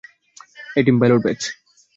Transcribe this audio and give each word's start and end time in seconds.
এই 0.77 0.83
team 0.85 0.95
pilot 1.01 1.21
batch. 1.25 1.41